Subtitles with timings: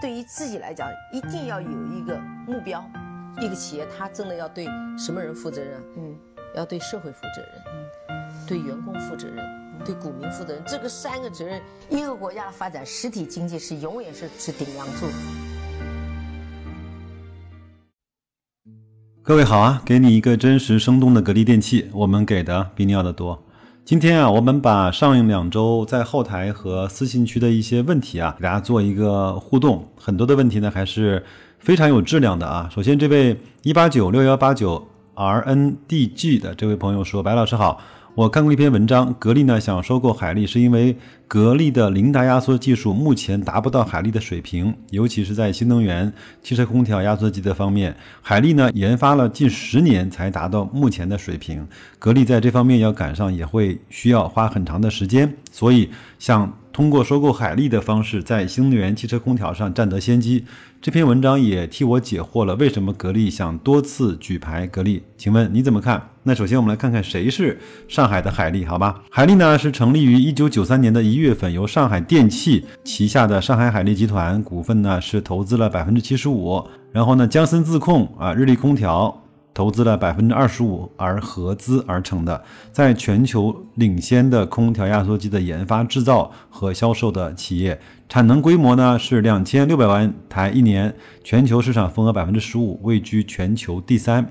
[0.00, 2.84] 对于自己来讲，一定要有一个目标。
[3.40, 4.66] 一个企业，它真的要对
[4.98, 5.82] 什么人负责任？
[5.96, 6.16] 嗯，
[6.54, 7.50] 要对社会负责任，
[8.08, 9.44] 嗯，对员工负责任，
[9.84, 10.62] 对股民负责任。
[10.66, 15.06] 这个三个责任，一个国家的发展，实体经济是永远是是顶梁柱。
[19.22, 23.42] 各位好啊，给你一个真实生动的格力电器，我们给的比你要的多。
[23.86, 29.88] 今天啊，我们把上两周在后台和私信区的一些问题啊，给大家做一个互动。
[29.96, 31.22] 很多的问题呢，还是。
[31.58, 32.68] 非常有质量的啊！
[32.72, 37.80] 首先，这位一八九六幺八九 R N D G 的这位朋友说：“白老师好，
[38.16, 40.96] 我看过一篇文章，格力呢想收购海力，是因为
[41.28, 46.10] 格力的凌达压缩技术目前达不到海力的水平，尤其是在新能源
[46.42, 60.42] 汽车空调压缩机的方面，海力呢研发了近十年才达到目前的水平，格力在这方面要赶上也会需要花很长的时间，所以想通过收购海力的方式，在新能源汽车空调上占得先机。”
[60.86, 65.02] 这篇文章也替我解惑了，为什么格力想多次举牌格力？
[65.18, 66.00] 请问你怎么看？
[66.22, 69.02] 那首先我们来看看谁是上海的海力，好吧？
[69.10, 79.25] 海力呢是成立于一九九三年的一月份，由上海电气旗下的上海海力集团股份呢是投资了百分之七十五，然后呢江森自控啊日立空调。
[79.56, 94.30] 投资了百分之二十五而合资而成的，在全球领先的空调压缩机的研发、制造和销售的企业，产能规模呢是两千六百万台一年，全球市场份额百分之十五，位居全球第三。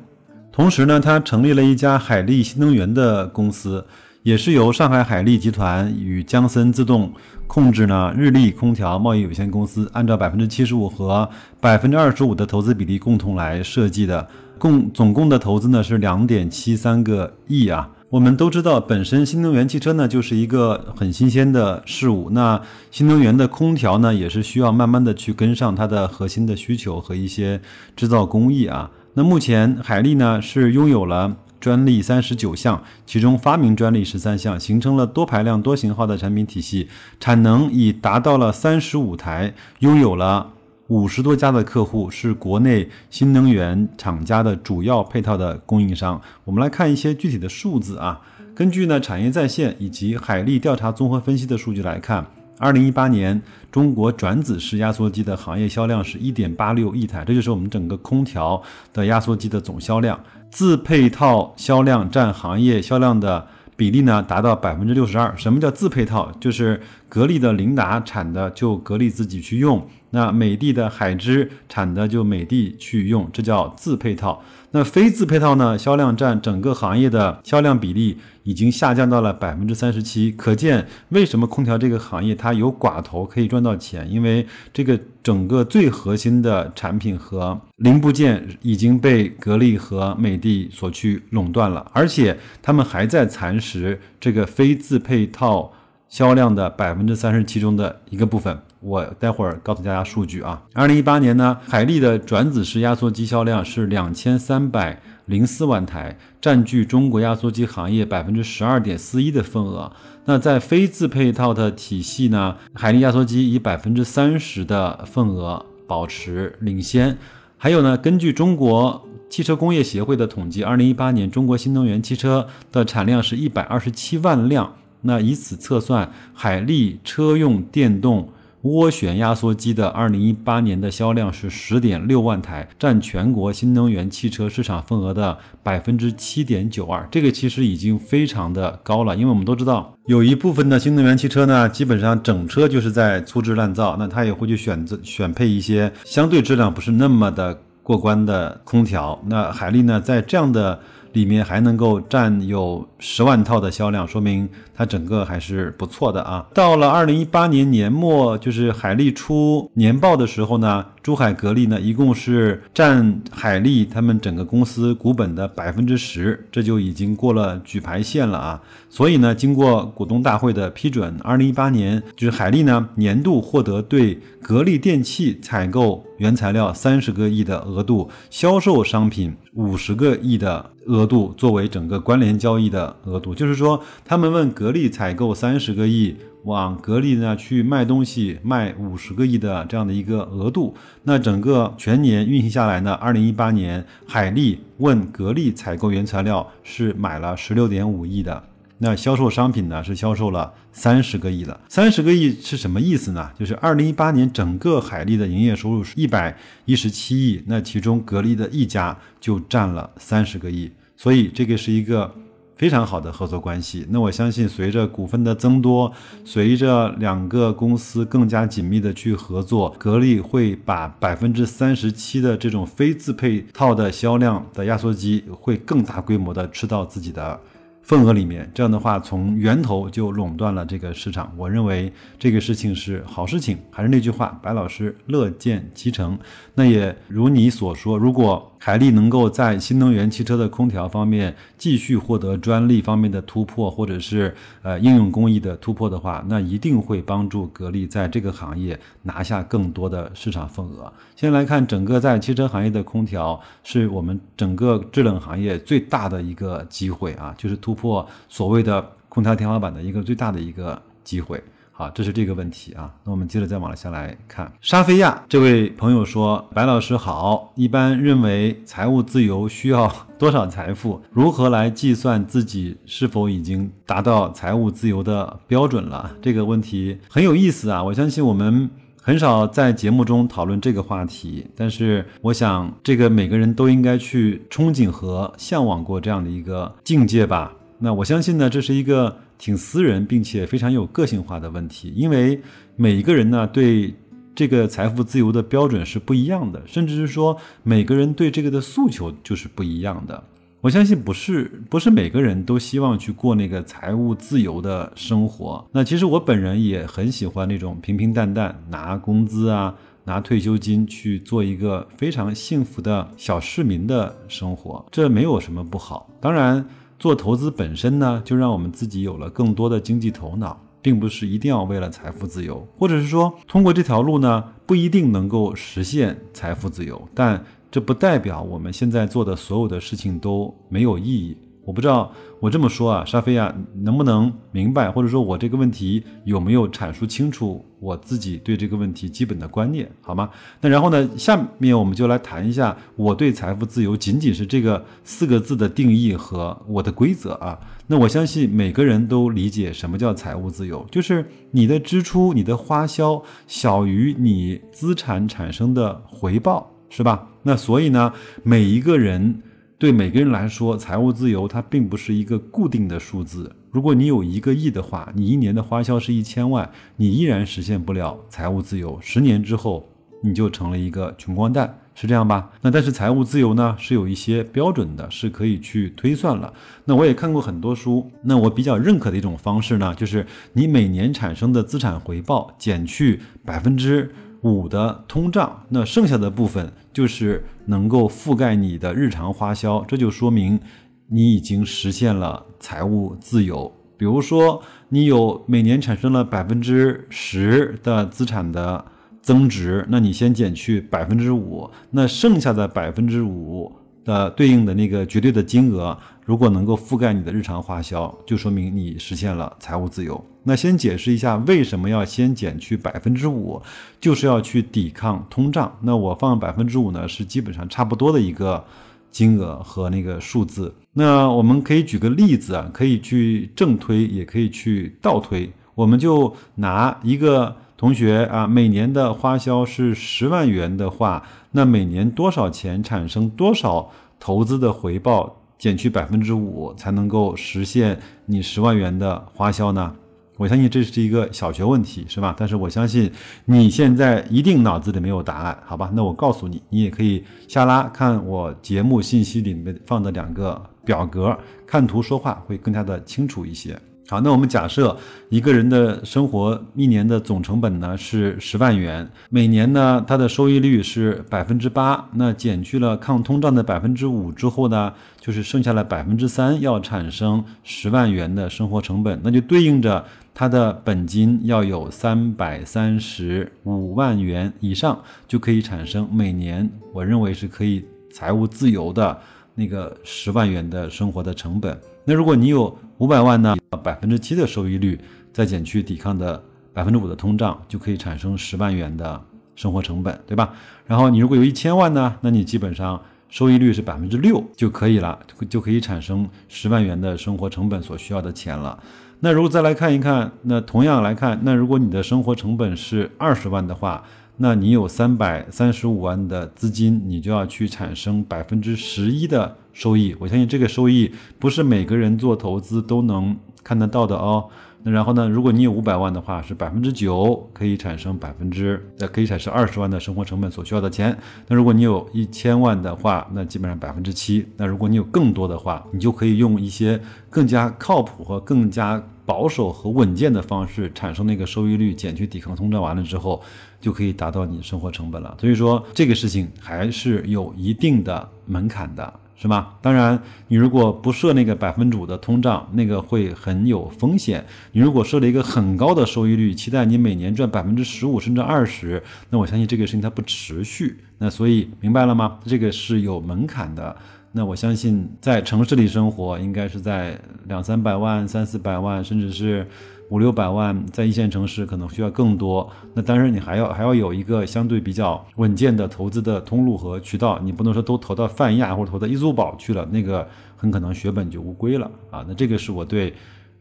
[0.51, 3.83] 同时呢，它成立了一家海力新能源的公司，
[4.21, 7.11] 也是由上海海力集团与江森自动
[7.47, 11.27] 控制呢日立空调贸易有限公司，按照百分之七十五和
[11.59, 14.27] 百分之二十五的投资比例共同来设计的。
[14.65, 17.91] 共总共的投资呢是两点七三个亿啊。
[18.09, 22.31] 我们都知道，本身新能源汽车呢就是一个很新鲜的事物。
[22.31, 27.61] 那新能源的空调呢，也是需要慢慢的去跟上它的核心的需求和一些
[27.95, 28.89] 制造工艺啊。
[29.13, 36.87] 那目前海力呢是拥有了专利三十九项，其中发明专利十三项，形成了多排量多型号的产品体系，
[37.19, 40.51] 产能已达到了三十五台，拥有了。
[40.87, 46.21] 五十多家的客户是国内新能源厂家的主要配套的供应商。
[46.43, 48.21] 我们来看一些具体的数字啊。
[48.53, 52.23] 根据呢产业在线以及海力调查综合分析的数据来看，
[52.59, 53.41] 二零一八年
[53.71, 58.61] 中国转子式压缩机的行业销量是一点八六亿台，这就是我们整个空调
[58.93, 60.19] 的压缩机的总销量。
[60.51, 65.35] 自配套销量占行业销量的比例呢达到百分之六十二。
[65.35, 66.31] 什么叫自配套？
[66.39, 66.79] 就是
[67.09, 69.83] 格力的凌达产的就格力自己去用。
[70.15, 74.41] 那美的的海之产的就美的去用，这叫自配套。
[74.71, 75.77] 那非自配套呢？
[75.77, 80.31] 销量占整个行业的销量比例已经下降到了百分之三十七。
[80.31, 84.09] 可见为什么空调这个行业它有寡头可以赚到钱？
[84.09, 95.73] 因为这个整个最核心的产品和零部件已经被格力和美的所去垄断了，而且他们还在蚕食这个非自配套
[96.07, 98.57] 销量的百分之三十七中的一个部分。
[98.85, 100.61] 我待会儿告诉大家数据啊。
[100.73, 109.91] 二零一八年呢，海力的转子式压缩机销量是两千三百零四万台，占据中国压缩机行业百分之十二点四一的份额。
[110.25, 117.17] 那在非自配套的体系呢，海力压缩机以百分之三十的份额保持领先。
[117.57, 124.75] 还有呢，根据中国汽车工业协会的统计，二零一八年中国新能源汽车的产量是一百二十七万辆。
[125.01, 128.29] 那以此测算，海力车用电动。
[128.65, 137.07] 涡旋压缩机的二零一八年的销量是十点六万台，占全国新能源汽车市场份额的百分之七点九二。
[137.11, 149.21] 这个其实已经非常的高了，因为我们都知道，有一部分的新能源汽车呢，基本上整车就是在粗制滥造，那它也会去选择选配一些相对质量不是那么的过关的空调。
[149.27, 150.79] 那海力呢，在这样的。
[151.15, 156.45] 里面还能够占有十万套的销量，说明它整个还是不错的啊。
[156.53, 168.59] 到了二零一八年年末，就是海力出年报的时候呢，珠海格力呢一共是占海力他们整个公司股本的百分之十，这就已经过了举牌线了啊。
[168.89, 180.71] 所以呢，经过股东大会的批准，二零一八年就是海力呢年度获得对格力电器采购原材料三十个亿的额度，销售商品五十个亿的。
[180.87, 186.15] 额度作为整个关联交易的额度，就是说，他们问格力采购三十个亿，
[186.45, 190.75] 往格力呢去卖东西，卖五十个亿的这样的一个额度。
[191.03, 198.43] 那整个全年运行下来呢，二零一八年海力问格力采购原材料是买了十六点五亿的
[198.77, 201.59] 那销售商品呢是销售了三十个亿的。
[201.67, 203.31] 三十个亿是什么意思呢？
[203.39, 212.13] 就是二零一八年整个海力的营业收入是一百一十七亿，那其中格力的一家就占了三十个亿，所以这个是一个。
[212.55, 213.85] 非常好的合作关系。
[213.89, 215.91] 那我相信，随着股份的增多，
[216.23, 227.39] 随着两个公司更加紧密的去合作，格力会把百分之三十七的这种非自配套的销量的压缩机，会更大规模的吃到自己的。
[227.83, 231.31] 份额里面，这样的话从源头就垄断了这个市场。
[231.37, 233.59] 我认为这个事情是好事情。
[233.69, 236.17] 还是那句话，白老师乐见其成。
[236.55, 244.33] 那也如你所说，如果海力能够在新能源汽车的空调方面继续获得专利方面的突破，或者是
[244.63, 250.91] 呃应用工艺的突破的话，那一定会帮助格力在这个行业拿下更多的市场份额。
[251.15, 261.39] 先来看，整个在汽车行业的空调是我们整个制冷行业最大的一个机会啊，就是突破所谓的空调天花板的一个最大的一个机会。
[261.77, 262.89] 好，这是这个问题啊。
[263.03, 271.01] 那我们接着再往下来看，沙菲亚这位朋友说：“白老师好，一般认为财务自由需要 多少财富？
[271.11, 277.83] 如何来计算自己是否已经达到财务自由的标准了？”这个问题很有意思啊。
[277.83, 278.69] 我相信我们
[279.01, 287.51] 很少在节目中讨论这个话题，但是我想这个每个人都应该去憧憬和向往过这样的一个境界吧。
[287.79, 289.17] 那我相信呢，这是一个。
[289.37, 292.41] 挺私人，并且非常有个性化的问题，因为
[292.75, 293.93] 每一个人呢对
[294.33, 300.23] 这个财富自由的标准是不一样的，甚至是说每个人对这个的诉求就是不一样的。
[300.61, 305.63] 我相信不是不是每个人都希望去过那个财务自由的生活。
[305.71, 316.09] 那其实我本人也很喜欢那种平平淡淡拿工资啊，拿退休金去做一个非常幸福的小市民的生活，这没有什么不好。
[316.19, 316.65] 当然。
[317.05, 331.37] 做投资本身呢，就让我们自己有了更多的经济头脑，并不是一定要为了财富自由，或者是说通过这条路呢，不一定能够实现财富自由，但这不代表我们现在做的所有的事情都没有意义。
[331.65, 340.29] 我不知道我这么说啊，沙菲亚能不能明白，或者说我这个问题有没有阐述清楚我自己对这个问题基本的观念，好吗？
[340.61, 347.59] 那然后呢，下面我们就来谈一下我对财富自由仅仅是这个四个字的定义和我的规则啊。
[347.87, 357.27] 那我相信每个人都理解什么叫财务自由，就是你的支出、你的花销小于你资产产生的回报，是吧？
[357.41, 359.41] 那所以呢，每一个人。
[359.77, 363.53] 对每个人来说，财务自由它并不是一个固定的数字。
[363.71, 368.97] 如果你有一个亿的话，你一年的花销是一千万，你依然实现不了财务自由。
[369.01, 369.85] 十年之后，
[370.23, 372.53] 你就成了一个穷光蛋，是这样吧？
[372.61, 376.53] 那但是财务自由呢，是有一些标准的，是可以去推算了。
[376.85, 384.09] 那我也看过很多书，那我比较认可的一种方式呢，就是你每年产生的资产回报减去百分之。
[384.51, 390.59] 五的通胀，那剩下的部分就是能够覆盖你的日常花销，这就说明
[391.07, 393.71] 你已经实现了财务自由。
[393.97, 398.85] 比如说，你有每年产生了百分之十的资产的
[399.19, 403.71] 增值，那你先减去百分之五，那剩下的百分之五
[404.03, 410.23] 的对应的那个绝对的金额，如果能够覆盖你的日常花销，就说明你实现了财务自由。
[410.47, 413.61] 那先解释一下为什么要先减去百分之五，
[413.99, 415.75] 就是要去抵抗通胀。
[415.81, 418.63] 那我放百分之五呢，是基本上差不多的一个
[419.09, 420.73] 金额和那个数字。
[420.93, 425.51] 那我们可以举个例子啊，可以去正推，也可以去倒推。
[425.73, 439.93] 我们就拿一个同学啊，每年的花销是十万元的话，那每年多少钱产生多少投资的回报，减去百分之五，才能够实现你十万元的花销呢？
[440.37, 442.35] 我相信这是一个小学问题，是吧？
[442.37, 443.09] 但是我相信
[443.45, 445.89] 你现在一定脑子里没有答案，好吧？
[445.93, 453.79] 那我告诉你，你也可以下拉看我节目信息里面放的两个表格，看图说话会更加的清楚一些。
[454.07, 454.95] 好，那我们假设
[455.29, 470.05] 一个人的生活一年的总成本呢是十万元，每年呢它的收益率是百分之八，那减去了抗通胀的百分之五之后呢，就是剩下了百分之三要产生十万元的生活成本，那就对应着
[470.37, 479.17] 它的本金要有三百三十五万元以上，就可以产生每年我认为是可以财务自由的
[479.55, 481.79] 那个十万元的生活的成本。
[482.03, 483.55] 那如果你有五百万呢？
[483.81, 484.99] 百分之七的收益率，
[485.31, 489.21] 再减去抵抗的百分之五的通胀，就可以产生十万元的
[489.55, 490.53] 生活成本，对吧？
[490.85, 498.81] 然后你如果有一千万呢，那你基本上收益率是百分之六就可以了，就就可以产生十万元的生活成本所需要的钱了。
[499.21, 504.03] 那如果再来看一看，那同样来看，那如果你的生活成本是二十万的话，
[504.37, 510.15] 那你有三百三十五万的资金，你就要去产生百分之十一的收益。
[510.19, 514.49] 我相信这个收益不是每个人做投资都能看得到的哦。
[514.87, 515.27] 那然后呢？
[515.27, 521.17] 如果你有五百万的话，是百分之九可以产生百分之呃可以产生二十万的生活成本所需要的钱。
[521.47, 524.45] 那如果你有一千万的话，那基本上百分之七。
[524.55, 527.01] 那如果你有更多的话，你就可以用一些
[527.31, 533.41] 更加靠谱和更加保守和稳健的方式产生那个收益率，减去抵抗通胀完了之后，
[533.81, 535.35] 就可以达到你生活成本了。
[535.41, 539.11] 所以说这个事情还是有一定的门槛的。
[539.37, 539.73] 是吗？
[539.81, 544.45] 当然，你如果不设那个百分之五的通胀，那个会很有风险。
[544.71, 550.97] 你如果设了一个很高的收益率，期待你每年赚百分之十五甚至二十，那我相信这个事情它不持续。
[551.17, 552.39] 那所以明白了吗？
[552.45, 553.95] 这个是有门槛的。
[554.31, 559.67] 那我相信在城市里生活，应该是在两三百万、三四百万，甚至是。
[560.09, 572.23] 五六百万在一线城市可能需要更多，那当然你还要还要有一个相对比较稳健的投资的通路和渠道，你不能说都投到泛亚或者投到易租宝去了，那个很可能血本就无归了啊。
[572.27, 573.13] 那这个是我对。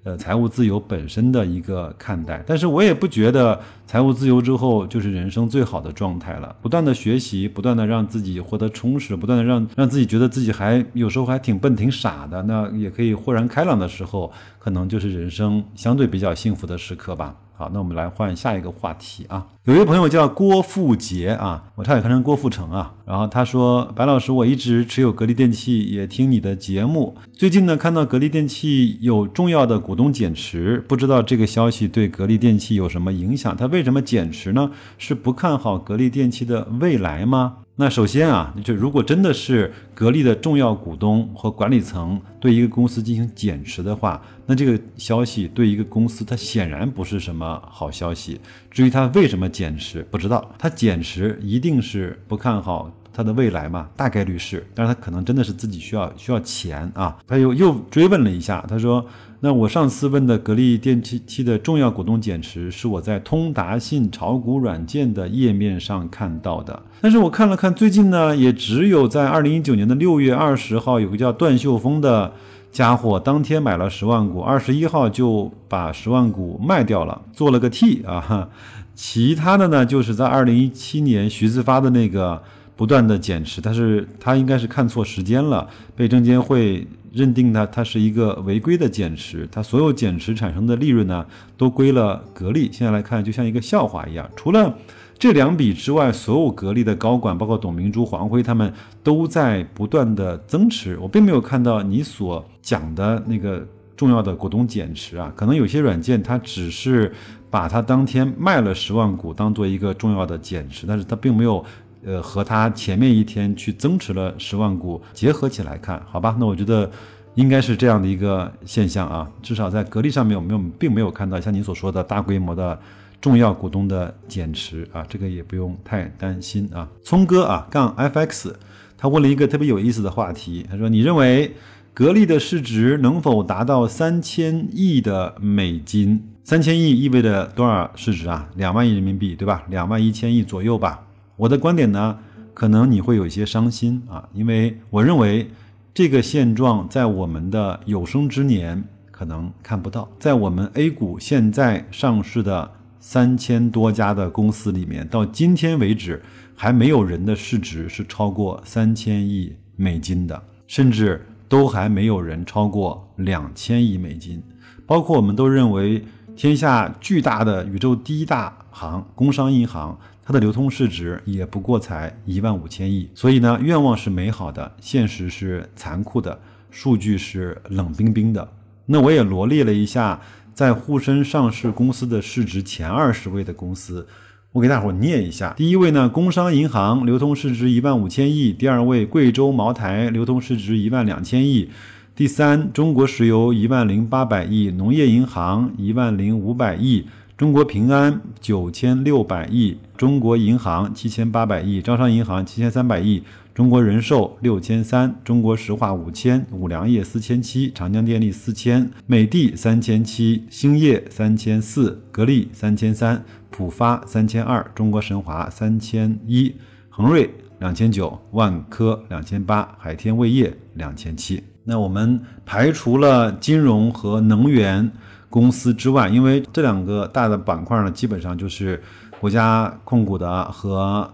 [0.05, 6.55] 呃，财务自由本身的一个看待，但是我也不觉得财务自由之后就是人生最好的状态了。
[6.61, 17.35] 不断的学习，不断的让自己获得充实，不断的让让自己觉得自己还有时候还挺笨、挺傻的，那也可以豁然开朗的时候，可能就是人生相对比较幸福的时刻吧。
[17.57, 19.47] 好，那我们来换下一个话题啊。
[19.65, 22.95] 有一位朋友叫郭富杰啊，我差点看成郭富城啊。
[23.07, 27.17] 然后他说：“白老师，我一直持有格力电器，也听你的节目。
[27.33, 33.57] 最近呢，看到格力电器有重要的股东减持，不知道这个消息对格力电器有什么影响？
[33.57, 34.73] 他为什么减持呢？
[34.99, 48.41] 是不看好格力电器的未来吗？”那首先啊，就如果真的是格力的重要股东和管理层对一个公司进行减持的话，那这个消息对一个公司它显然不是什么好消息。
[48.71, 50.55] 至于它为什么减持，不知道。
[50.57, 53.91] 它减持一定是不看好它的未来嘛？
[53.97, 57.19] 大概率是，但是它可能真的是自己需要需要钱啊。
[57.27, 59.05] 他又又追问了一下，他说。
[59.45, 66.83] 那我上次问的格力电器的重要股东减持，是我在通达信炒股软件的页面上看到的。
[67.03, 72.33] 但是我看了看，最近呢，也只有在二零一九年的六月二十号，有个叫段秀峰的
[72.73, 78.49] 家伙，当天买了十万股，二十一号就把十万股卖掉了，做了个 T 啊。
[78.95, 82.43] 其他的呢，就是在二零一七年徐自发的那个
[82.77, 86.87] 不断的减持，但是他应该是看错时间了，被证监会。
[87.15, 91.25] 认定呢它是一个违规的减持，它所有减持产生的利润呢，
[91.57, 92.69] 都归了格力。
[92.73, 94.29] 现在来看，就像一个笑话一样。
[94.35, 94.77] 除了
[95.17, 100.99] 这两笔之外，所有格力的高管，包括董明珠、黄辉他们，都在不断的增持。
[100.99, 103.65] 我并没有看到你所讲的那个
[103.97, 105.33] 重要的股东减持啊。
[105.37, 107.15] 可能有些软件它只是
[107.49, 111.65] 把它当天卖了十万股当做一个重要的减持，但是它并没有。
[112.05, 116.91] 呃，和他前面一天去增持了十万股结合起来看，好吧，那我觉得
[117.35, 119.31] 应该是这样的一个现象啊。
[119.43, 122.79] 至少在格力上面，我们并没有看到像您所说的大规模的
[123.21, 126.87] 重要股东的减持啊，这个也不用太担心啊。
[127.03, 128.53] 聪哥啊，杠 FX，
[128.99, 131.57] 他问了一个特别有意思的话题，他说：“你认为
[131.95, 136.23] 格力的市值能否达到三千亿的美金？
[136.43, 138.51] 三千亿意味着多少市值啊？
[138.57, 139.65] 两万亿人民币，对吧？
[139.71, 141.01] 两万一千亿左右吧。”
[141.37, 142.19] 我的观点呢，
[142.53, 145.51] 可能你会有一些伤心啊，因为我认为
[145.93, 150.09] 这个现状在我们的有生之年可能看不到。
[150.21, 156.23] 在我们 A 股现在上市的三千多家的公司里面，到今天为止
[156.55, 164.41] 还没有人的市值是超过三千亿美金的，甚至都还没有人超过两千亿美金。
[164.87, 166.05] 包括我们都认为
[166.37, 169.99] 天下巨大的宇宙第一大行工商银行。
[170.27, 176.41] 它的流通市值也不过才一万五千亿，所以呢，愿望是美好的，现实是残酷的，
[176.71, 178.49] 数据是冷冰冰的。
[178.87, 180.23] 那我也罗列了一下
[180.55, 184.07] 在沪深上市公司的市值前二十位的公司，
[184.53, 185.53] 我给大伙念一下。
[185.59, 191.69] 第一位呢，工商银行流通市值一万五千亿；第二位，贵州茅台流通市值一万两千亿；
[192.17, 197.05] 第三，中国石油一万零八百亿；农业银行一万零五百亿。
[197.37, 216.55] 中国平安九千六百亿，中国银行七千八百亿，招商银行七千三百亿，中国人寿六千三，中国石化五千，五粮液四千七，长江电力四千，美的三千七，兴业三千四，格力三千三，浦发三千二，中国神华三千一，
[216.89, 217.29] 恒瑞。
[217.61, 221.43] 两千九，万科两千八，海天味业两千七。
[221.63, 224.91] 那我们排除了金融和能源
[225.35, 228.81] 公司之外，因为这两个大的板块呢，基本上就是
[229.19, 231.13] 国家控股的和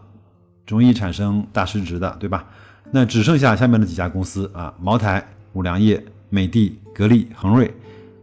[0.67, 2.45] 容易产生大市值的，对吧？
[2.91, 7.73] 那只剩下下面的几家公司啊，茅台、五粮液、美的、格力、恒瑞、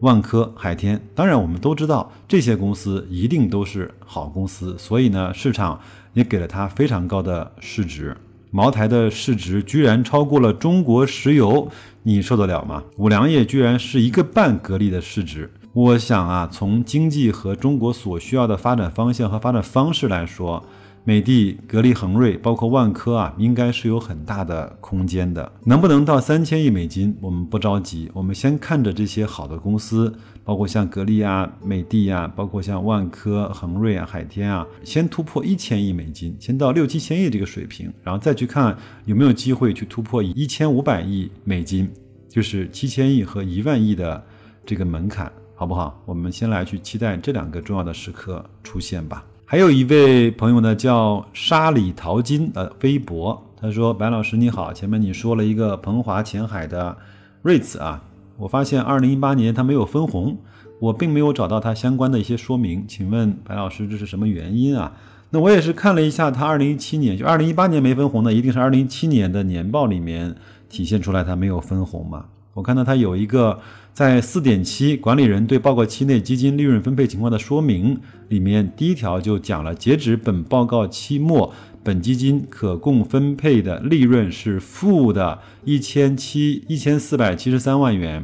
[0.02, 1.02] 万科、海天。
[1.16, 5.80] 当然，我们都知道这些公司一定都是好公司，所以呢，市场
[6.14, 8.16] 也给了它非常高的市值。
[8.52, 11.68] 茅台的市值居然超过了中国石油，
[12.04, 12.84] 你受得了吗？
[12.98, 15.52] 五粮液居然是一个半格力的市值。
[15.78, 20.66] 我想啊，从经济和中国所需要的发展方向和发展方式来说，
[21.04, 25.52] 美的、格力、恒瑞，包括万科啊，应该是有很大的空间的。
[25.66, 30.12] 能不能到三千亿美金，我们不着急，我们先看着这些好的公司，
[30.44, 41.88] 包括像格力啊、美的啊，包括像万科、恒瑞啊、海天啊，先突破一千亿美金，先到六七千亿这个水平，然后再去看有没有机会去突破一千五百亿美金，
[42.28, 44.26] 就是七千亿和一万亿的
[44.66, 46.00] 这个门槛，好不好？
[46.06, 49.26] 我们先来去期待这两个重要的时刻出现吧。
[49.44, 56.96] 还有一位朋友呢，叫沙里淘金的微博，他说：“白老师你好，前面你说了一个鹏华前海的
[57.44, 58.04] REITs 啊，
[58.38, 60.38] 我发现二零一八年它没有分红，
[60.80, 64.92] 我并没有找到它相关的一些说明，请问白老师这是什么原因啊？
[65.32, 70.36] 那我也是看了一下，它二零一七年就二零一八年没分红呢，一定是二零一七年的年报里面
[70.70, 72.26] 体现出来它没有分红嘛？
[72.54, 73.60] 我看到它有一个。”
[73.98, 78.00] 在四点七，管理人对报告期内基金利润分配情况的说明
[78.30, 81.52] 里面，第一条就讲了，截止本报告期末，
[81.84, 88.24] 本基金可供分配的利润是负的一千七一千四百七十三万元，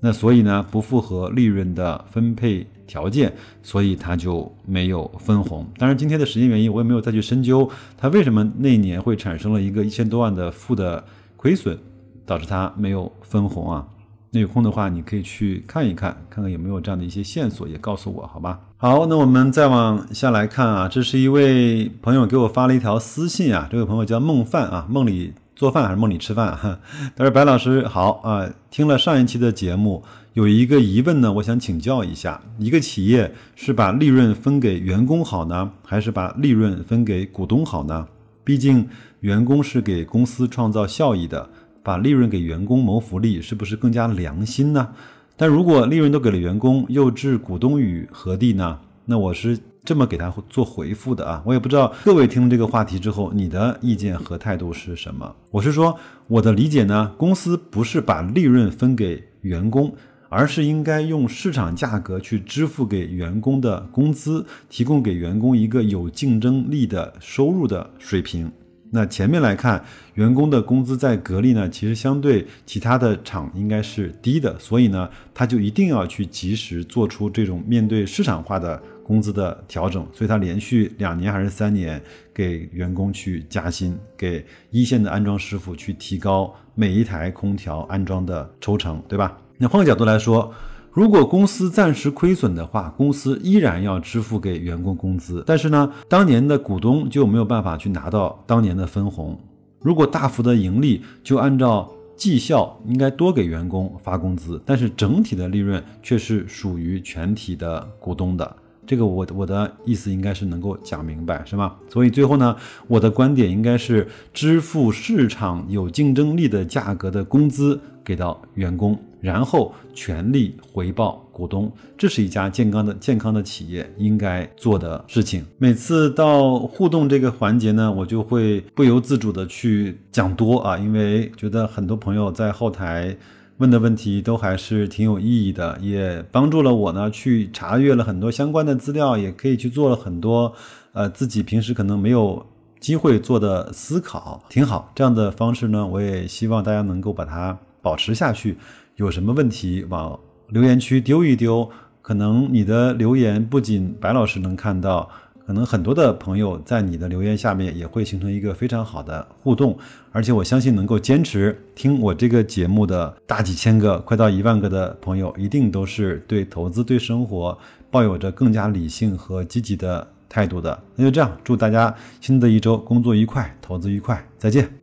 [0.00, 5.66] 那所以呢，不符合利润的分配条件，所以它就没有分红。
[5.76, 11.04] 当然，今天的时间原因，我也没有再去深究它为什么那年会产生了一个一千多万的负的
[11.36, 11.78] 亏损，
[12.24, 13.86] 导致它没有分红啊。
[14.34, 18.60] 那有空的话，你可以去看一看，看看有没有这样的一些线索，也告诉我，好吧？
[18.78, 26.56] 好，那我们再往下来看啊，这是一位朋友给我发了一条私信啊，这位朋友叫梦饭啊，梦里做饭还是梦里吃饭？
[26.56, 26.78] 哈，
[27.14, 38.08] 他说：“白老师好啊，听了上一期的节目，有一个疑问呢，我想请教一下，一个企业是把利润分给员工好呢，还是把利润分给股东好呢？
[38.44, 38.88] 毕竟
[39.20, 41.50] 员工是给公司创造效益的。”
[41.82, 44.88] 把利润给员工谋福利，是不是更加良心呢？
[45.36, 48.78] 但如果利润都给了员工，又置股东于何地呢？
[49.06, 55.34] 那我是这么给他做回复的啊，我也不知道各位听了这个话题之后，你的意见和态度是什么？
[55.50, 59.92] 我是说，我的理解呢，公司不是把利润分给员工，
[60.28, 68.52] 而是应该用市场价格去支付给员工的工资，提供给员工一个有竞争力的收入的水平。
[68.94, 69.82] 那前面来看，
[70.16, 81.98] 员工的工资在格力呢，其实相对其他的厂应该是低的，所以呢，他就一定要去及时做出这种面对市场化的工资的调整，所以他连续两年还是三年
[82.34, 89.38] 给员工去加薪，给一线的安装师傅去提高每一台空调安装的抽成，对吧？
[89.56, 90.52] 那换个角度来说。
[90.92, 99.38] 如果公司暂时亏损的话，公司依然要支付给员工工资，但是呢，当年的股东就没有办法去拿到当年的分红。
[99.80, 108.56] 如果大幅的盈利，就按照绩效应该多给员工发工资，但是整体的利润却是属于全体的股东的。
[108.86, 111.74] 这个我我的意思应该是能够讲明白，是吗？
[111.88, 112.54] 所以最后呢，
[112.86, 118.98] 我的观点应该是支付市场有竞争力的价格的工资给到员工。
[119.22, 125.46] 然后全力回报股东，这是一家健康的健康的企业应该做的事情。
[125.58, 133.16] 每次到互动这个环节呢，我就会不由自主的去讲多啊，因为觉得很多朋友在后台
[133.58, 140.52] 问的问题都还是挺有意义的，也帮助了我呢去查阅了很多相关的资料，也可以去做了很多
[140.92, 142.44] 呃自己平时可能没有
[142.80, 144.90] 机会做的思考，挺好。
[144.96, 148.56] 这样的方式呢，我也希望大家能够把它保持下去。
[148.96, 151.68] 有什么问题往留言区丢一丢，
[152.02, 155.08] 可能你的留言不仅白老师能看到，
[155.46, 159.76] 可能很多的朋友在你的留言下面也会形成一个非常好的互动，
[160.12, 167.56] 而且我相信能够坚持听我这个节目的大几千个、快到一万个的朋友，一定都是对投资、对生活
[167.90, 170.78] 抱有着更加理性和积极的态度的。
[170.94, 174.81] 那就这样，祝大家新的一周工作愉快，投资愉快，再见。